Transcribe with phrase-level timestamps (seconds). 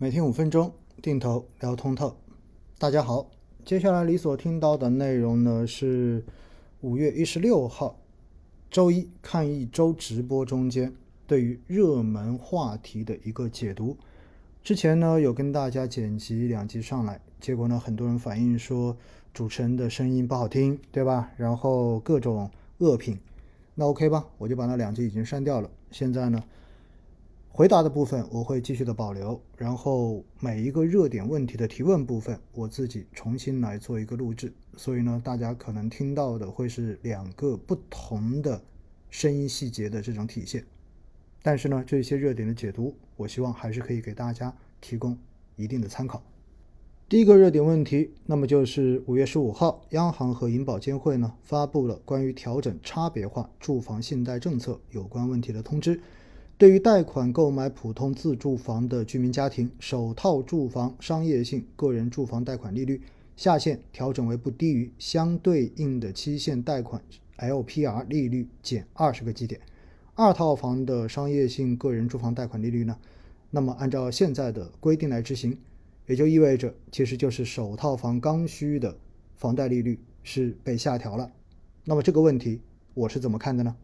[0.00, 0.72] 每天五分钟，
[1.02, 2.16] 定投聊通透。
[2.78, 3.28] 大家好，
[3.64, 6.24] 接下来你所听到的内容呢是
[6.82, 7.98] 五月一十六号
[8.70, 10.94] 周一看一周直播中间
[11.26, 13.96] 对于热门话题的一个解读。
[14.62, 18.96] 之前呢有跟大家剪辑两集上来，结果呢很多人反映说
[19.34, 21.32] 主持人的声音不好听，对吧？
[21.36, 23.18] 然后各种恶评。
[23.74, 25.68] 那 OK 吧，我就把那两集已经删掉了。
[25.90, 26.44] 现在呢。
[27.58, 34.52] 回答的部分我会继续的保留，然后每一个热点问题的提问部分，我自己重新来做一个录制。
[34.76, 38.62] 所以呢，大家可能听到的会是两个不同的
[39.10, 40.64] 声音细节的这种体现。
[41.42, 45.18] 但是呢，这些热点的解读，我希望还是可以给大家提供
[45.56, 46.22] 一定的参考。
[47.08, 56.00] 第一个热点问题，那么就是五月十五号，央行和银保监会呢发布了关于调整差别化住房信贷政策有关问题的通知。
[56.58, 63.00] 对于贷款购买普通自住房的居民家庭，首套住房商业性个人住房贷款利率
[63.36, 67.00] 下限调整为不低于相对应的期限贷款
[67.36, 69.60] LPR 利率减二十个基点。
[70.16, 72.98] 二套房的商业性个人住房贷款利率呢？
[73.52, 75.56] 那么按照现在的规定来执行，
[76.08, 78.98] 也就意味着其实就是首套房刚需的
[79.36, 81.30] 房贷利率是被下调了。
[81.84, 82.60] 那么这个问题
[82.94, 83.76] 我是怎么看的呢？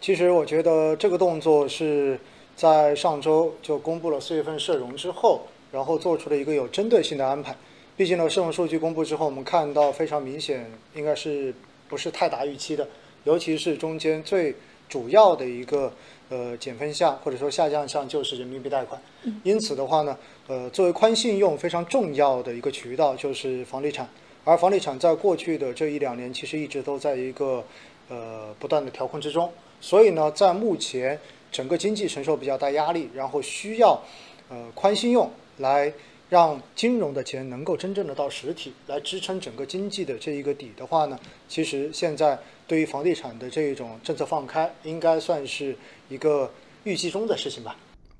[0.00, 2.18] 其实我觉得这个动作是
[2.54, 7.54] 在上周就公布了四月份社融之后，然后做出了一个有针对性的安排。
[7.96, 11.52] 毕竟呢，社融数据公布之后，我们看到非常明显，应该是
[11.88, 12.86] 不是太达预期的，
[13.24, 14.54] 尤其是中间最
[14.88, 15.92] 主要的一个
[16.28, 19.02] 呃减分项或者说下降项就是人民币贷款。
[19.42, 24.08] 因此的话呢，呃，作为宽信用非常重要的一个渠道就是房地产，
[24.44, 27.64] 而房地产在过去的这一两年其实一直都在一个
[28.08, 29.50] 呃不断的调控之中。
[29.80, 31.18] 所以呢，在目前
[31.50, 34.00] 整个经济承受比较大压力，然后需要
[34.48, 35.92] 呃宽信用来
[36.28, 45.74] 让金融的钱能够真正的到实体来支撑整个经济的这一个底的话呢，其实现在对于房地产的这一种政策放开，应该算是
[46.08, 46.50] 一个
[46.84, 47.76] 预计中的事情吧。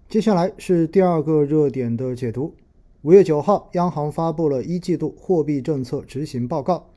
[0.09, 2.55] 接下来是第二个热点的解读。
[3.03, 6.89] 五月九号，央行发布了一季度货币政策执行报告。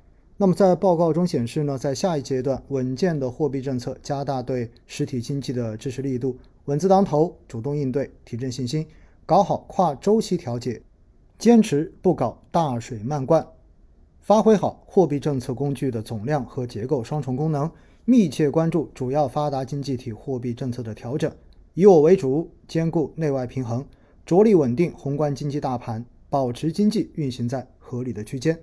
[0.42, 6.36] 那么在报告中显示呢，在下一阶段，稳健的货币政策加大对实体经济的支持力度，
[6.66, 8.84] 稳字当头，主动应对，提振信心，
[9.24, 10.82] 搞好跨周期调节，
[11.38, 13.46] 坚持不搞大水漫灌，
[14.20, 17.70] 发挥好货币政策工具的总量和结构双重功能，
[18.06, 21.32] 密切关注主要发达经济体货币政策的调整，
[21.76, 23.86] 以我为主，兼顾内外平衡，
[24.26, 28.60] 着力稳定宏观经济大盘，保持经济运行在合理的区间。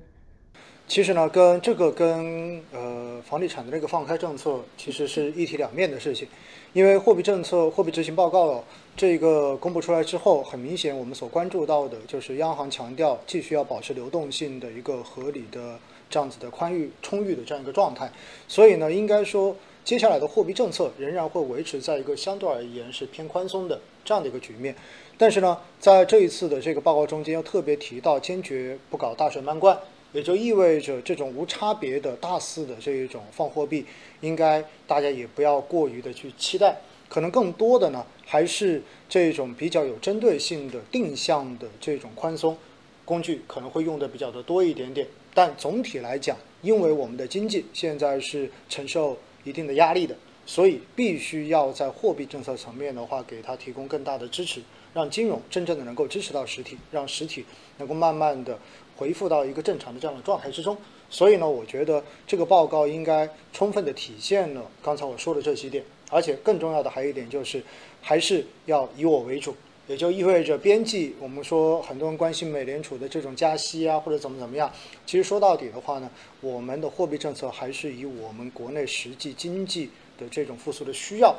[0.88, 6.26] 其实呢，跟这个跟呃房地产的那个放开政策其实是一体两面的事情，
[6.72, 8.64] 因为货币政策、货币执行报告
[8.96, 15.78] 这个公布出来之后，很明显我们所关注到的就是央行强调继续要保持流动性的一个合理的
[16.08, 18.10] 这样子的宽裕充裕的这样一个状态，
[18.48, 19.54] 所以呢，应该说
[19.84, 24.74] 接下来的货币政策仍然会维持在一个相对而言是偏宽松的这样的一个局面，
[25.18, 29.78] 但是呢，在这一次的这个报告中间又特别提到坚决不搞大水漫灌。
[30.12, 33.84] 也就意味着这种无差别的大肆的这一种放货币，
[34.20, 42.56] 应该大家也不要过于的去期待，可能更多的呢还是这种比较有针对性的定向的这种宽松
[43.04, 45.06] 工具可能会用的比较的多一点点。
[45.34, 54.62] 但总体来讲，因为我们的经济现在是承受一定的压力的，所以必须要在货币政策层面的话，给它提供更大的支持，
[54.94, 57.44] 让金融真正的能够支持到实体，让实体
[57.76, 58.58] 能够慢慢的。
[58.98, 60.76] 回复到一个正常的这样的状态之中，
[61.08, 67.62] 所以呢，我觉得这个报告应该充分的体现了刚才我说的这几点，而且更重要的还有一点就是，
[68.02, 69.54] 还是要以我为主，
[69.86, 74.68] 也就意味着边际，我们说很多人关心美联储的这种加息啊，或者怎么怎么样，
[75.06, 76.10] 其实说到底的话呢，
[76.40, 81.36] 我们的货币政策还是以我们国内实际经济的这种复苏的需要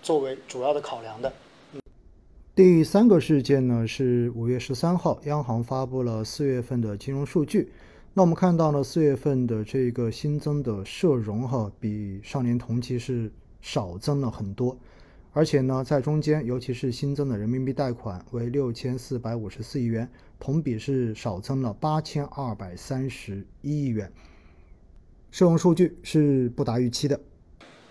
[0.00, 1.32] 作为主要的考量的。
[2.52, 7.70] 第三个事件呢是五月十三号，央行发布了四月份的金融数据。
[8.12, 13.30] 那我们看到呢，四月份的这个新增的社融哈，比上年同期是
[13.60, 14.76] 少增了很多。
[15.32, 20.10] 而且呢，在中间，尤其是新增的人民币贷款为六千四百五十四亿元，
[20.40, 24.12] 同比是少增了八千二百三十一亿元。
[25.30, 27.18] 社融数据是不达预期的。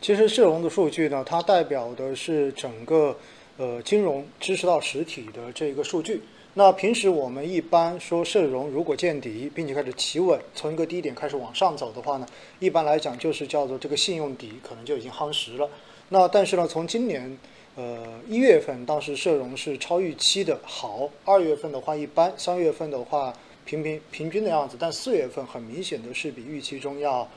[0.01, 3.15] 其实社融的数据呢，它代表的是整个。
[3.59, 6.21] 呃，金融支持到实体的这个数据，
[6.53, 12.25] 那平时我们一般说社融如果见底，并且开始企稳，从一个低点开始往上走的话呢，
[12.59, 15.69] 一般来讲就是叫做这个信用底可能就已经夯实了。
[16.07, 17.37] 那但是呢，从今年
[17.75, 23.33] 呃，一月份当时社融是超预期的好，二月份的话一般，三月份的话
[23.65, 27.29] 平平平均的样子，但四月份很明显的是比预期中要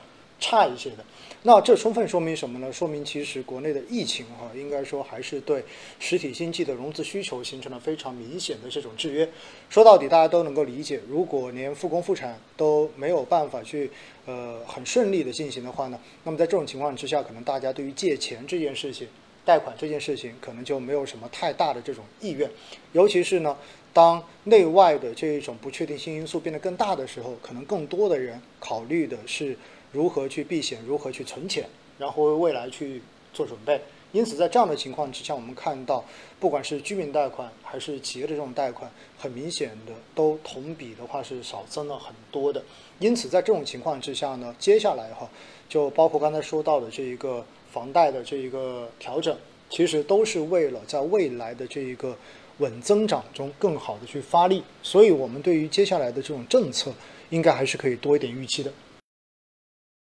[0.43, 0.97] 差一些的。
[1.43, 2.71] 那这充分说明什么呢？
[2.71, 5.63] 说明其实国内的疫情哈，应该说还是对
[5.99, 9.27] 实体经济的融资需求形成了非常明显的这种制约。
[9.69, 13.89] 说到底，大家都能够理解，如果连复工复产都没有办法去
[14.25, 19.07] 呃很顺利的进行的话呢，那么在这种情况之下，可能大家对于借钱这件事情。
[19.45, 22.49] 贷款这件事情可能就没有什么太大的这种意愿，
[22.93, 23.57] 尤其是呢，
[23.91, 29.57] 当内外的这一种不确定性因素变得更大的时候，可能更多的人考虑的是
[29.91, 31.65] 如何去避险，如何去存钱，
[31.97, 33.01] 然后为未来去
[33.33, 33.81] 做准备。
[34.13, 36.05] 因此，在这样的情况之下，我们看到，
[36.39, 42.63] 不管是居民贷款还是企业的这种贷款，很明显的都同比的话是少增了很多的。
[42.99, 45.29] 因此，在这种情况之下呢，接下来哈，
[45.67, 47.45] 就包括刚才说到的这一个。
[47.73, 49.35] 房贷的这一个调整，
[49.67, 52.15] 其实都是为了在未来的这一个
[52.59, 56.93] 稳增长中更好的去发力，所以我们对于接下来的这种政策，
[57.31, 58.71] 应该还是可以多一点预期的。